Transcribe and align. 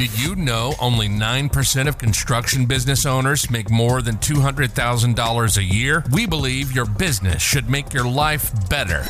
Did 0.00 0.18
you 0.18 0.34
know 0.34 0.72
only 0.80 1.10
9% 1.10 1.86
of 1.86 1.98
construction 1.98 2.64
business 2.64 3.04
owners 3.04 3.50
make 3.50 3.68
more 3.68 4.00
than 4.00 4.16
$200,000 4.16 5.56
a 5.58 5.62
year? 5.62 6.04
We 6.10 6.24
believe 6.24 6.72
your 6.72 6.86
business 6.86 7.42
should 7.42 7.68
make 7.68 7.92
your 7.92 8.08
life 8.08 8.50
better. 8.70 9.04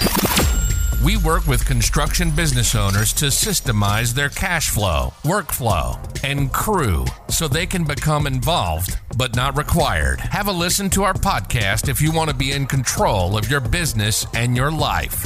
We 1.02 1.16
work 1.16 1.46
with 1.46 1.64
construction 1.64 2.30
business 2.30 2.74
owners 2.74 3.14
to 3.14 3.24
systemize 3.26 4.12
their 4.12 4.28
cash 4.28 4.68
flow, 4.68 5.14
workflow, 5.22 5.98
and 6.22 6.52
crew 6.52 7.06
so 7.30 7.48
they 7.48 7.64
can 7.64 7.84
become 7.84 8.26
involved 8.26 8.98
but 9.16 9.34
not 9.34 9.56
required. 9.56 10.20
Have 10.20 10.48
a 10.48 10.52
listen 10.52 10.90
to 10.90 11.04
our 11.04 11.14
podcast 11.14 11.88
if 11.88 12.02
you 12.02 12.12
want 12.12 12.28
to 12.28 12.36
be 12.36 12.52
in 12.52 12.66
control 12.66 13.38
of 13.38 13.50
your 13.50 13.60
business 13.60 14.26
and 14.34 14.54
your 14.54 14.70
life. 14.70 15.24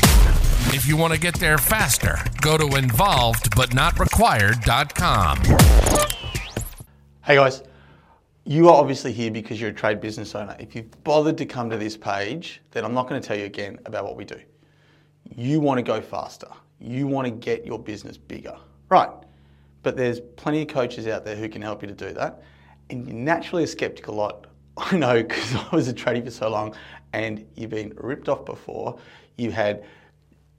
If 0.73 0.87
you 0.87 0.97
want 0.97 1.13
to 1.13 1.19
get 1.19 1.35
there 1.41 1.59
faster, 1.59 2.19
go 2.41 2.57
to 2.57 2.67
involvedbutnotrequired.com. 2.67 5.39
Hey 7.25 7.35
guys, 7.35 7.65
you 8.45 8.69
are 8.69 8.81
obviously 8.81 9.13
here 9.13 9.33
because 9.33 9.61
you're 9.61 9.71
a 9.71 9.75
trade 9.75 10.01
business 10.01 10.37
owner. 10.37 10.55
If 10.61 10.77
you've 10.77 11.03
bothered 11.03 11.37
to 11.39 11.47
come 11.47 11.69
to 11.71 11.77
this 11.77 11.97
page, 11.97 12.63
then 12.71 12.85
I'm 12.85 12.95
not 12.95 13.09
going 13.09 13.21
to 13.21 13.27
tell 13.27 13.37
you 13.37 13.47
again 13.47 13.81
about 13.87 14.05
what 14.05 14.15
we 14.15 14.25
do. 14.25 14.41
You 15.25 15.61
want 15.61 15.79
to 15.79 15.83
go 15.83 16.01
faster. 16.01 16.49
You 16.79 17.07
want 17.07 17.27
to 17.27 17.31
get 17.31 17.65
your 17.65 17.79
business 17.79 18.17
bigger. 18.17 18.57
Right. 18.89 19.11
But 19.83 19.97
there's 19.97 20.21
plenty 20.37 20.63
of 20.63 20.69
coaches 20.69 21.07
out 21.07 21.25
there 21.25 21.37
who 21.37 21.49
can 21.49 21.63
help 21.63 21.83
you 21.83 21.89
to 21.89 21.95
do 21.95 22.13
that. 22.15 22.43
And 22.91 23.07
you're 23.07 23.17
naturally 23.17 23.65
a 23.65 23.67
skeptical 23.67 24.15
lot. 24.15 24.47
I 24.77 24.97
know 24.97 25.23
because 25.23 25.55
I 25.55 25.69
was 25.75 25.89
a 25.89 25.95
tradie 25.95 26.25
for 26.25 26.31
so 26.31 26.49
long 26.49 26.75
and 27.13 27.47
you've 27.55 27.71
been 27.71 27.93
ripped 27.97 28.29
off 28.29 28.45
before. 28.45 28.99
You 29.37 29.51
had 29.51 29.85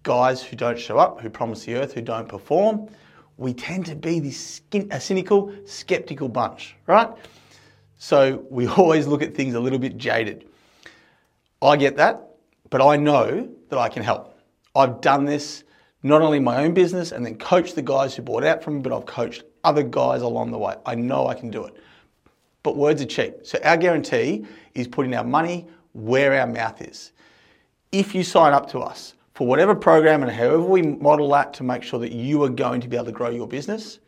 guys 0.04 0.42
who 0.42 0.56
don't 0.56 0.80
show 0.80 0.98
up, 0.98 1.20
who 1.20 1.30
promise 1.30 1.66
the 1.66 1.76
earth, 1.76 1.94
who 1.94 2.02
don't 2.02 2.30
perform. 2.30 2.88
We 3.38 3.54
tend 3.54 3.86
to 3.88 3.96
be 3.96 4.20
this 4.20 4.62
cynical, 5.00 5.54
skeptical 5.66 6.30
bunch, 6.30 6.76
right? 6.88 7.10
So 7.98 8.46
we 8.50 8.68
always 8.78 9.08
look 9.08 9.22
at 9.22 9.34
things 9.34 9.56
a 9.56 9.60
little 9.60 9.80
bit 9.80 9.98
jaded. 9.98 10.48
I 11.62 11.76
get 11.76 11.98
that, 11.98 12.36
but 12.70 12.82
I 12.82 12.96
know 12.96 13.50
that 13.70 13.80
I 13.80 13.90
can 13.90 14.04
help. 14.04 14.35
I've 14.76 15.02
done 15.02 15.26
this 15.26 15.64
not 16.04 16.22
only 16.22 16.38
in 16.38 16.44
my 16.44 16.64
own 16.64 16.74
business 16.74 17.12
and 17.12 17.26
then 17.26 17.38
coached 17.38 17.76
the 17.76 17.82
guys 17.82 18.16
who 18.16 18.22
bought 18.22 18.44
out 18.44 18.64
from 18.64 18.76
me, 18.76 18.82
but 18.82 18.96
I've 18.96 19.06
coached 19.06 19.44
other 19.64 19.84
guys 19.84 20.22
along 20.22 20.52
the 20.52 20.58
way. 20.58 20.76
I 20.86 20.96
know 20.96 21.28
I 21.28 21.34
can 21.34 21.50
do 21.50 21.66
it. 21.66 21.76
But 22.62 22.78
words 22.78 23.02
are 23.02 23.06
cheap. 23.06 23.38
So 23.44 23.58
our 23.64 23.78
guarantee 23.78 24.46
is 24.76 24.88
putting 24.88 25.16
our 25.16 25.24
money 25.24 25.68
where 25.94 26.40
our 26.40 26.46
mouth 26.46 26.82
is. 26.82 27.12
If 27.92 28.14
you 28.14 28.24
sign 28.24 28.54
up 28.54 28.70
to 28.72 28.80
us 28.80 29.14
for 29.34 29.48
whatever 29.48 29.74
program 29.74 30.22
and 30.22 30.32
however 30.32 30.62
we 30.62 30.82
model 30.82 31.30
that 31.32 31.54
to 31.56 31.64
make 31.64 31.82
sure 31.82 32.00
that 32.00 32.12
you 32.12 32.44
are 32.44 32.50
going 32.50 32.82
to 32.82 32.88
be 32.88 32.98
able 32.98 33.06
to 33.06 33.12
grow 33.12 33.30
your 33.30 33.48
business, 33.48 34.00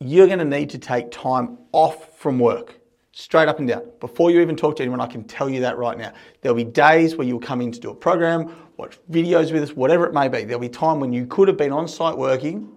you're 0.00 0.26
going 0.26 0.38
to 0.38 0.44
need 0.44 0.70
to 0.70 0.78
take 0.78 1.10
time 1.10 1.58
off 1.72 2.18
from 2.18 2.38
work 2.38 2.79
straight 3.12 3.48
up 3.48 3.58
and 3.58 3.68
down. 3.68 3.82
Before 3.98 4.30
you 4.30 4.40
even 4.40 4.56
talk 4.56 4.76
to 4.76 4.82
anyone, 4.82 5.00
I 5.00 5.06
can 5.06 5.24
tell 5.24 5.48
you 5.48 5.60
that 5.60 5.76
right 5.78 5.98
now. 5.98 6.12
There'll 6.40 6.56
be 6.56 6.64
days 6.64 7.16
where 7.16 7.26
you'll 7.26 7.40
come 7.40 7.60
in 7.60 7.72
to 7.72 7.80
do 7.80 7.90
a 7.90 7.94
program, 7.94 8.54
watch 8.76 8.98
videos 9.10 9.52
with 9.52 9.62
us, 9.62 9.72
whatever 9.72 10.06
it 10.06 10.14
may 10.14 10.28
be. 10.28 10.44
There'll 10.44 10.60
be 10.60 10.68
time 10.68 11.00
when 11.00 11.12
you 11.12 11.26
could 11.26 11.48
have 11.48 11.56
been 11.56 11.72
on 11.72 11.88
site 11.88 12.16
working. 12.16 12.70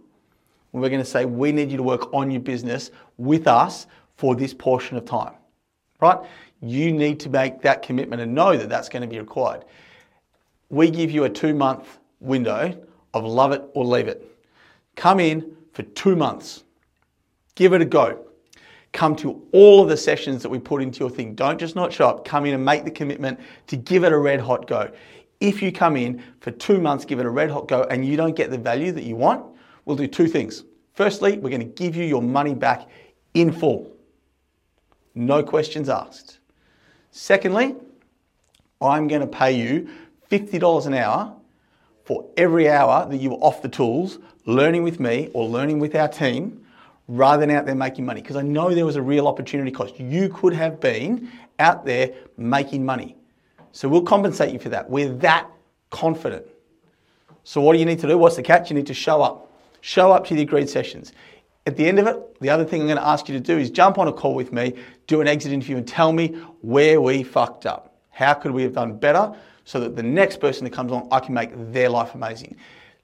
We're 0.72 0.90
going 0.90 1.02
to 1.02 1.06
say, 1.06 1.26
we 1.26 1.52
need 1.52 1.70
you 1.70 1.78
to 1.78 1.84
work 1.84 2.12
on 2.14 2.32
your 2.32 2.42
business 2.42 2.90
with 3.18 3.48
us 3.48 3.86
for 4.18 4.36
this 4.36 4.56
portion 4.56 4.98
of 4.98 5.06
time, 5.06 5.34
right? 6.02 6.18
You 6.62 6.92
need 6.92 7.20
to 7.22 7.30
make 7.30 7.62
that 7.62 7.84
commitment 7.84 8.22
and 8.22 8.34
know 8.34 8.58
that 8.58 8.70
that's 8.70 8.90
going 8.90 9.02
to 9.02 9.08
be 9.08 9.20
required. 9.20 9.66
We 10.70 10.90
give 10.90 11.12
you 11.12 11.26
a 11.26 11.30
two 11.30 11.54
month 11.54 12.00
window 12.20 12.76
of 13.14 13.24
love 13.24 13.52
it 13.52 13.62
or 13.76 13.86
leave 13.86 14.08
it. 14.08 14.28
Come 14.96 15.20
in 15.20 15.56
for 15.74 15.84
two 15.84 16.16
months. 16.16 16.64
Give 17.54 17.74
it 17.74 17.82
a 17.82 17.86
go 17.86 18.26
come 18.94 19.16
to 19.18 19.42
all 19.52 19.82
of 19.82 19.90
the 19.90 19.98
sessions 19.98 20.44
that 20.44 20.50
we 20.50 20.60
put 20.60 20.82
into 20.82 21.00
your 21.00 21.10
thing. 21.10 21.34
Don't 21.36 21.60
just 21.60 21.76
not 21.76 21.92
show 21.92 22.08
up, 22.08 22.26
come 22.26 22.46
in 22.46 22.54
and 22.54 22.64
make 22.64 22.86
the 22.86 22.92
commitment 22.92 23.40
to 23.68 23.76
give 23.76 24.04
it 24.04 24.14
a 24.14 24.18
red 24.18 24.40
hot 24.40 24.68
go. 24.68 24.90
If 25.40 25.62
you 25.62 25.72
come 25.72 25.98
in 25.98 26.24
for 26.40 26.52
two 26.52 26.80
months, 26.80 27.04
give 27.04 27.20
it 27.20 27.26
a 27.26 27.30
red 27.30 27.50
hot 27.50 27.68
go, 27.68 27.84
and 27.84 28.06
you 28.06 28.16
don't 28.16 28.36
get 28.36 28.52
the 28.52 28.58
value 28.58 28.92
that 28.94 29.04
you 29.04 29.16
want, 29.16 29.46
we'll 29.84 29.98
do 29.98 30.08
two 30.08 30.28
things. 30.28 30.64
Firstly, 30.94 31.38
we're 31.40 31.50
going 31.50 31.60
to 31.60 31.66
give 31.84 31.96
you 31.96 32.06
your 32.06 32.22
money 32.22 32.54
back 32.54 32.88
in 33.34 33.52
full. 33.52 33.92
No 35.16 35.44
questions 35.44 35.90
asked. 35.90 36.40
Secondly, 37.12 37.76
I'm 38.80 39.08
going 39.08 39.22
to 39.22 39.28
pay 39.28 39.52
you 39.54 39.90
$50 40.30 40.86
an 40.86 40.94
hour 40.94 41.36
for 42.06 42.30
every 42.38 42.70
hour 42.70 43.08
that 43.10 43.18
you 43.18 43.32
were 43.32 43.38
off 43.38 43.62
the 43.62 43.70
tools 43.70 44.20
learning 44.46 44.84
with 44.84 45.00
me 45.00 45.30
or 45.34 45.48
learning 45.48 45.80
with 45.80 45.96
our 45.96 46.08
team 46.08 46.63
rather 47.08 47.42
than 47.46 47.56
out 47.56 47.66
there 47.66 47.76
making 47.76 48.06
money 48.06 48.22
because 48.22 48.36
I 48.36 48.42
know 48.42 48.74
there 48.74 48.86
was 48.86 48.96
a 48.96 49.02
real 49.02 49.28
opportunity 49.28 49.72
cost. 49.72 50.00
You 50.00 50.30
could 50.30 50.54
have 50.54 50.80
been 50.80 51.32
out 51.60 51.86
there 51.86 52.14
making 52.38 52.86
money. 52.86 53.16
So 53.72 53.90
we'll 53.90 54.04
compensate 54.04 54.54
you 54.54 54.60
for 54.60 54.70
that. 54.70 54.90
We're 54.90 55.14
that 55.16 55.50
confident. 55.90 56.46
So 57.44 57.60
what 57.60 57.74
do 57.74 57.80
you 57.80 57.86
need 57.86 58.00
to 58.00 58.08
do? 58.08 58.18
What's 58.18 58.36
the 58.36 58.44
catch? 58.44 58.70
You 58.70 58.76
need 58.76 58.88
to 58.88 58.94
show 58.94 59.22
up. 59.22 59.52
Show 59.82 60.12
up 60.12 60.26
to 60.28 60.36
the 60.36 60.44
agreed 60.44 60.70
sessions. 60.70 61.12
At 61.66 61.76
the 61.76 61.86
end 61.86 62.00
of 62.00 62.08
it, 62.08 62.40
the 62.40 62.50
other 62.50 62.66
thing 62.66 62.82
I'm 62.82 62.88
going 62.88 62.98
to 62.98 63.08
ask 63.08 63.28
you 63.28 63.34
to 63.34 63.40
do 63.40 63.58
is 63.58 63.70
jump 63.70 63.98
on 63.98 64.08
a 64.08 64.14
call 64.14 64.36
with 64.36 64.54
me, 64.54 64.76
do 65.08 65.22
an 65.22 65.28
exit 65.28 65.52
interview, 65.52 65.78
and 65.78 65.88
tell 65.88 66.14
me 66.14 66.28
where 66.62 67.02
we 67.02 67.24
fucked 67.24 67.66
up. 67.66 67.96
How 68.12 68.34
could 68.34 68.52
we 68.52 68.64
have 68.64 68.74
done 68.74 68.98
better 68.98 69.34
so 69.66 69.80
that 69.80 69.96
the 69.96 70.04
next 70.04 70.40
person 70.40 70.66
that 70.66 70.72
comes 70.72 70.92
along, 70.92 71.08
I 71.12 71.20
can 71.20 71.34
make 71.34 71.52
their 71.72 71.90
life 71.90 72.16
amazing? 72.16 72.56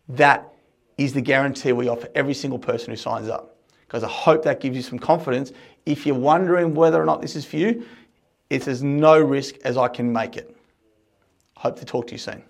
That 0.10 0.54
is 0.98 1.14
the 1.14 1.22
guarantee 1.22 1.72
we 1.72 1.88
offer 1.88 2.10
every 2.16 2.34
single 2.34 2.60
person 2.60 2.92
who 2.92 2.98
signs 2.98 3.30
up 3.30 3.59
because 3.90 4.04
I 4.04 4.08
hope 4.08 4.44
that 4.44 4.60
gives 4.60 4.76
you 4.76 4.84
some 4.84 5.00
confidence. 5.00 5.52
If 5.88 6.06
you're 6.06 6.14
wondering 6.14 6.76
whether 6.76 7.02
or 7.02 7.06
not 7.06 7.24
this 7.24 7.36
is 7.36 7.44
for 7.44 7.58
you, 7.58 7.84
it's 8.52 8.68
as 8.68 8.84
no 8.84 9.20
risk 9.20 9.56
as 9.66 9.78
I 9.78 9.88
can 9.88 10.14
make 10.14 10.38
it. 10.38 10.56
Hope 11.58 11.80
to 11.80 11.86
talk 11.86 12.06
to 12.08 12.12
you 12.12 12.20
soon. 12.20 12.44